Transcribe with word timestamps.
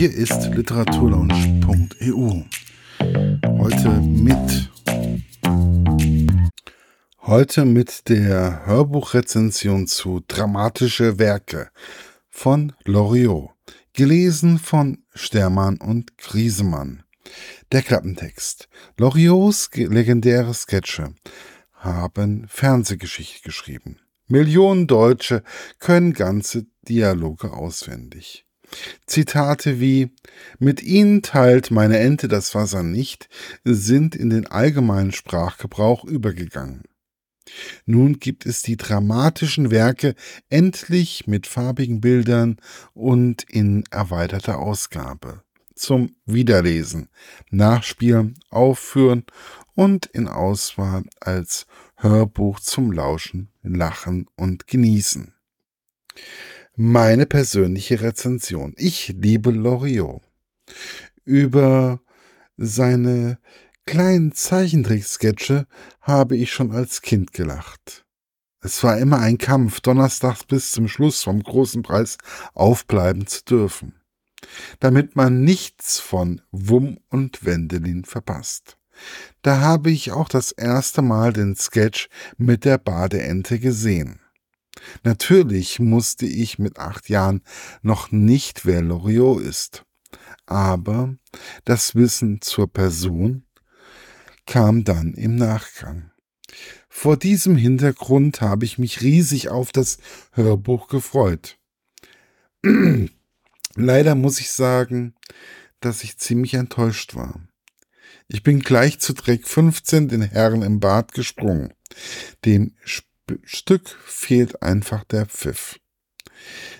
Hier 0.00 0.14
ist 0.14 0.46
literaturlaunch.eu. 0.54 2.44
Heute 3.58 3.90
mit 4.00 4.70
heute 7.26 7.66
mit 7.66 8.08
der 8.08 8.64
Hörbuchrezension 8.64 9.86
zu 9.86 10.22
Dramatische 10.26 11.18
Werke 11.18 11.68
von 12.30 12.72
Loriot, 12.86 13.50
gelesen 13.92 14.58
von 14.58 15.04
Stermann 15.14 15.76
und 15.76 16.16
Griesemann. 16.16 17.02
Der 17.70 17.82
Klappentext. 17.82 18.70
Loriots 18.96 19.68
legendäre 19.74 20.54
Sketche 20.54 21.12
haben 21.74 22.46
Fernsehgeschichte 22.48 23.42
geschrieben. 23.42 23.98
Millionen 24.28 24.86
Deutsche 24.86 25.42
können 25.78 26.14
ganze 26.14 26.64
Dialoge 26.88 27.52
auswendig. 27.52 28.46
Zitate 29.06 29.80
wie 29.80 30.10
Mit 30.58 30.82
ihnen 30.82 31.22
teilt 31.22 31.70
meine 31.70 31.98
Ente 31.98 32.28
das 32.28 32.54
Wasser 32.54 32.82
nicht 32.82 33.28
sind 33.64 34.14
in 34.14 34.30
den 34.30 34.46
allgemeinen 34.46 35.12
Sprachgebrauch 35.12 36.04
übergegangen. 36.04 36.84
Nun 37.84 38.20
gibt 38.20 38.46
es 38.46 38.62
die 38.62 38.76
dramatischen 38.76 39.70
Werke 39.70 40.14
endlich 40.48 41.26
mit 41.26 41.46
farbigen 41.46 42.00
Bildern 42.00 42.58
und 42.94 43.42
in 43.48 43.84
erweiterter 43.90 44.58
Ausgabe 44.58 45.42
zum 45.74 46.14
Wiederlesen, 46.26 47.08
Nachspielen, 47.50 48.38
Aufführen 48.50 49.24
und 49.74 50.06
in 50.06 50.28
Auswahl 50.28 51.04
als 51.20 51.66
Hörbuch 51.96 52.60
zum 52.60 52.92
Lauschen, 52.92 53.50
Lachen 53.62 54.26
und 54.36 54.66
Genießen. 54.66 55.34
Meine 56.82 57.26
persönliche 57.26 58.00
Rezension. 58.00 58.72
Ich 58.78 59.08
liebe 59.08 59.50
Loriot. 59.50 60.22
Über 61.26 62.00
seine 62.56 63.38
kleinen 63.84 64.32
Zeichentricksketche 64.32 65.66
habe 66.00 66.38
ich 66.38 66.50
schon 66.50 66.72
als 66.72 67.02
Kind 67.02 67.34
gelacht. 67.34 68.06
Es 68.62 68.82
war 68.82 68.96
immer 68.96 69.18
ein 69.18 69.36
Kampf, 69.36 69.82
donnerstags 69.82 70.44
bis 70.44 70.72
zum 70.72 70.88
Schluss 70.88 71.22
vom 71.22 71.42
großen 71.42 71.82
Preis 71.82 72.16
aufbleiben 72.54 73.26
zu 73.26 73.44
dürfen, 73.44 74.00
damit 74.78 75.16
man 75.16 75.44
nichts 75.44 76.00
von 76.00 76.40
Wumm 76.50 76.98
und 77.10 77.44
Wendelin 77.44 78.06
verpasst. 78.06 78.78
Da 79.42 79.60
habe 79.60 79.90
ich 79.90 80.12
auch 80.12 80.30
das 80.30 80.50
erste 80.50 81.02
Mal 81.02 81.34
den 81.34 81.56
Sketch 81.56 82.08
mit 82.38 82.64
der 82.64 82.78
Badeente 82.78 83.58
gesehen. 83.58 84.19
Natürlich 85.02 85.78
musste 85.78 86.26
ich 86.26 86.58
mit 86.58 86.78
acht 86.78 87.08
Jahren 87.08 87.42
noch 87.82 88.10
nicht, 88.10 88.66
wer 88.66 88.82
Loriot 88.82 89.42
ist. 89.42 89.84
Aber 90.46 91.14
das 91.64 91.94
Wissen 91.94 92.40
zur 92.40 92.72
Person 92.72 93.44
kam 94.46 94.84
dann 94.84 95.14
im 95.14 95.36
Nachgang. 95.36 96.10
Vor 96.88 97.16
diesem 97.16 97.56
Hintergrund 97.56 98.40
habe 98.40 98.64
ich 98.64 98.78
mich 98.78 99.00
riesig 99.00 99.48
auf 99.48 99.70
das 99.70 99.98
Hörbuch 100.32 100.88
gefreut. 100.88 101.58
Leider 103.76 104.14
muss 104.16 104.40
ich 104.40 104.50
sagen, 104.50 105.14
dass 105.78 106.02
ich 106.02 106.18
ziemlich 106.18 106.54
enttäuscht 106.54 107.14
war. 107.14 107.40
Ich 108.26 108.42
bin 108.42 108.60
gleich 108.60 108.98
zu 108.98 109.14
Dreck 109.14 109.46
15 109.46 110.08
den 110.08 110.22
Herren 110.22 110.62
im 110.62 110.80
Bad 110.80 111.12
gesprungen. 111.12 111.72
Dem 112.44 112.74
Sp 112.82 113.09
Stück 113.44 113.88
fehlt 114.04 114.62
einfach 114.62 115.04
der 115.04 115.26
Pfiff. 115.26 115.78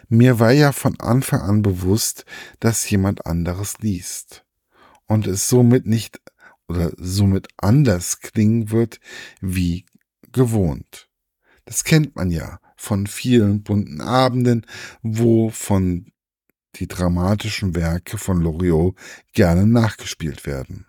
Mir 0.09 0.39
war 0.39 0.53
ja 0.53 0.73
von 0.73 0.99
Anfang 1.01 1.41
an 1.41 1.63
bewusst, 1.63 2.25
dass 2.59 2.89
jemand 2.89 3.27
anderes 3.27 3.79
liest 3.79 4.45
und 5.07 5.27
es 5.27 5.49
somit 5.49 5.87
nicht 5.87 6.21
oder 6.69 6.93
somit 6.97 7.49
anders 7.57 8.21
klingen 8.21 8.71
wird 8.71 9.01
wie 9.41 9.85
gewohnt. 10.33 11.09
Das 11.65 11.85
kennt 11.85 12.17
man 12.17 12.31
ja 12.31 12.61
von 12.77 13.07
vielen 13.07 13.63
bunten 13.63 14.01
Abenden, 14.01 14.67
wo 15.03 15.51
von 15.51 16.13
die 16.77 16.89
dramatischen 16.89 17.75
Werke 17.75 18.17
von 18.17 18.41
Loriot 18.41 18.97
gerne 19.33 19.67
nachgespielt 19.67 20.47
werden. 20.47 20.87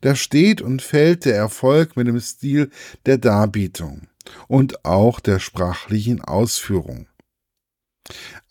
Da 0.00 0.14
steht 0.14 0.62
und 0.62 0.80
fällt 0.80 1.24
der 1.24 1.36
Erfolg 1.36 1.96
mit 1.96 2.06
dem 2.06 2.20
Stil 2.20 2.70
der 3.04 3.18
Darbietung 3.18 4.08
und 4.48 4.84
auch 4.84 5.20
der 5.20 5.38
sprachlichen 5.38 6.20
Ausführung. 6.20 7.08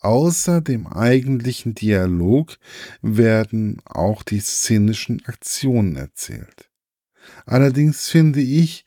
Außer 0.00 0.60
dem 0.60 0.86
eigentlichen 0.86 1.74
Dialog 1.74 2.58
werden 3.00 3.80
auch 3.84 4.22
die 4.22 4.40
szenischen 4.40 5.24
Aktionen 5.24 5.96
erzählt. 5.96 6.70
Allerdings 7.46 8.08
finde 8.08 8.40
ich, 8.40 8.84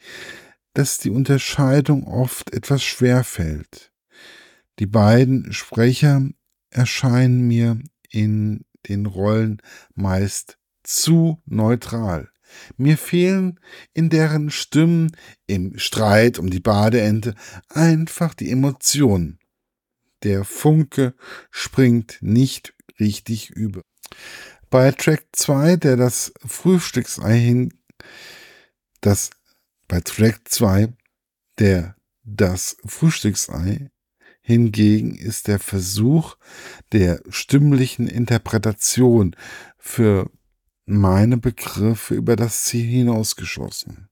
dass 0.73 0.97
die 0.99 1.09
Unterscheidung 1.09 2.05
oft 2.05 2.53
etwas 2.53 2.83
schwer 2.83 3.23
fällt. 3.23 3.91
Die 4.77 4.85
beiden 4.85 5.51
Sprecher 5.51 6.29
erscheinen 6.69 7.47
mir 7.47 7.79
in 8.09 8.65
den 8.87 9.05
Rollen 9.05 9.61
meist 9.95 10.57
zu 10.83 11.41
neutral. 11.45 12.29
Mir 12.77 12.97
fehlen 12.97 13.59
in 13.93 14.09
deren 14.09 14.49
Stimmen 14.49 15.15
im 15.47 15.77
Streit 15.77 16.39
um 16.39 16.49
die 16.49 16.59
Badeente 16.59 17.35
einfach 17.69 18.33
die 18.33 18.51
Emotionen. 18.51 19.39
Der 20.23 20.43
Funke 20.43 21.13
springt 21.51 22.17
nicht 22.21 22.73
richtig 22.99 23.49
über. 23.51 23.81
Bei 24.69 24.91
Track 24.91 25.25
2, 25.31 25.77
der 25.77 25.95
das 25.95 26.33
Frühstücksei 26.45 27.37
hin, 27.37 27.73
das, 29.01 29.29
bei 29.87 30.01
Track 30.01 30.41
2, 30.45 30.93
der 31.57 31.95
das 32.23 32.77
Frühstücksei 32.85 33.89
hingegen 34.41 35.15
ist 35.15 35.47
der 35.47 35.59
Versuch 35.59 36.35
der 36.91 37.21
stimmlichen 37.29 38.07
Interpretation 38.07 39.35
für 39.77 40.29
meine 40.89 41.37
Begriffe 41.37 42.15
über 42.15 42.35
das 42.35 42.65
Ziel 42.65 42.85
hinausgeschossen. 42.85 44.09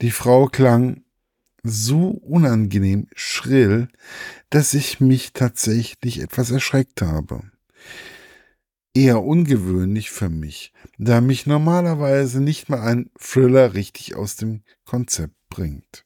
Die 0.00 0.10
Frau 0.10 0.46
klang 0.46 1.02
so 1.62 2.10
unangenehm 2.10 3.08
schrill, 3.14 3.88
dass 4.50 4.74
ich 4.74 5.00
mich 5.00 5.32
tatsächlich 5.32 6.20
etwas 6.20 6.50
erschreckt 6.50 7.02
habe. 7.02 7.42
Eher 8.94 9.22
ungewöhnlich 9.22 10.10
für 10.10 10.28
mich, 10.28 10.72
da 10.98 11.20
mich 11.20 11.46
normalerweise 11.46 12.40
nicht 12.40 12.68
mal 12.68 12.80
ein 12.80 13.10
Thriller 13.18 13.74
richtig 13.74 14.16
aus 14.16 14.36
dem 14.36 14.62
Konzept 14.84 15.34
bringt. 15.48 16.04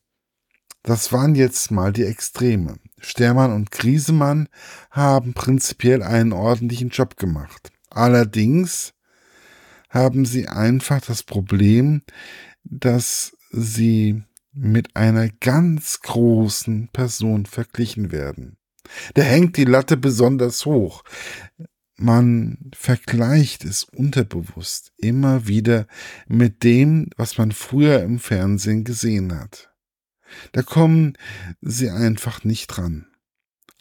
Das 0.83 1.13
waren 1.13 1.37
jetzt 1.37 1.71
mal 1.71 1.93
die 1.93 2.05
Extreme. 2.05 2.77
Stermann 2.99 3.53
und 3.53 3.71
Griesemann 3.71 4.49
haben 4.91 5.33
prinzipiell 5.33 6.03
einen 6.03 6.33
ordentlichen 6.33 6.89
Job 6.89 7.17
gemacht. 7.17 7.71
Allerdings 7.89 8.93
haben 9.93 10.25
sie 10.25 10.49
einfach 10.49 11.03
das 11.03 11.23
Problem, 11.23 12.03
dass 12.65 13.37
sie 13.51 14.23
mit 14.53 14.97
einer 14.97 15.29
ganz 15.29 16.01
großen 16.01 16.89
Person 16.93 17.47
verglichen 17.47 18.11
werden. 18.11 18.57
Da 19.15 19.23
hängt 19.23 19.57
die 19.57 19.65
Latte 19.65 19.97
besonders 19.97 20.67
hoch. 20.67 21.05
Man 21.97 22.71
vergleicht 22.75 23.65
es 23.65 23.85
unterbewusst 23.85 24.93
immer 24.97 25.47
wieder 25.47 25.87
mit 26.27 26.65
dem, 26.65 27.11
was 27.17 27.39
man 27.39 27.53
früher 27.53 28.03
im 28.03 28.19
Fernsehen 28.19 28.85
gesehen 28.85 29.39
hat. 29.39 29.71
Da 30.53 30.63
kommen 30.63 31.13
sie 31.61 31.91
einfach 31.91 32.45
nicht 32.45 32.69
dran. 32.69 33.12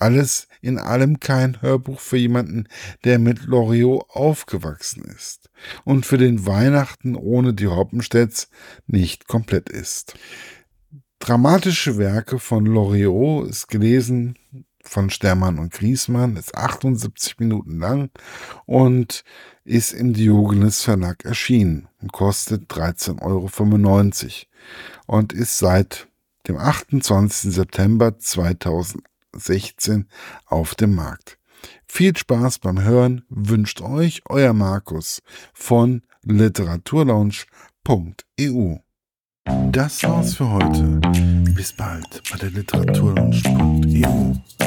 Alles 0.02 0.48
in 0.62 0.80
allem 0.80 1.20
kein 1.20 1.62
Hörbuch 1.62 2.00
für 2.00 2.18
jemanden, 2.18 2.68
der 3.04 3.20
mit 3.20 3.46
Loriot 3.46 4.10
aufgewachsen 4.10 5.04
ist 5.04 5.52
und 5.84 6.08
für 6.08 6.18
den 6.18 6.48
Weihnachten 6.48 7.16
ohne 7.16 7.54
die 7.54 7.68
Hoppenstedts 7.68 8.50
nicht 8.88 9.28
komplett 9.28 9.70
ist. 9.70 10.16
Dramatische 11.20 12.00
Werke 12.00 12.40
von 12.40 12.66
Loriot 12.66 13.48
ist 13.48 13.68
gelesen 13.68 14.40
von 14.84 15.12
Stermann 15.12 15.60
und 15.60 15.72
Griesmann, 15.72 16.36
ist 16.36 16.56
78 16.56 17.38
Minuten 17.38 17.78
lang 17.78 18.10
und 18.66 19.24
ist 19.64 19.94
im 19.94 20.14
Diogenes 20.14 20.82
Verlag 20.82 21.26
erschienen 21.26 21.90
und 22.02 22.12
kostet 22.12 22.72
13,95 22.72 23.22
Euro 23.22 24.46
und 25.06 25.32
ist 25.32 25.60
seit 25.60 26.08
dem 26.48 26.58
28. 26.58 27.54
September 27.54 28.18
2000 28.18 29.04
16 29.36 30.08
auf 30.46 30.76
dem 30.76 30.96
Markt. 30.96 31.38
Viel 31.88 32.16
Spaß 32.16 32.60
beim 32.60 32.82
Hören 32.82 33.26
wünscht 33.30 33.82
euch 33.82 34.22
euer 34.28 34.54
Markus 34.54 35.22
von 35.54 36.02
literaturlaunch.eu. 36.24 38.78
Das 39.72 40.04
war's 40.04 40.36
für 40.36 40.50
heute. 40.50 41.02
Bis 41.54 41.74
bald 41.74 42.22
bei 42.32 42.38
der 42.38 42.52
literaturlaunch.eu. 42.52 44.61